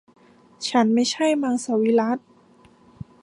[0.69, 2.23] ฉันไม่ใช่มังสวิรัติ